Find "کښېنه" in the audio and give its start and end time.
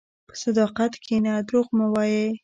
1.03-1.33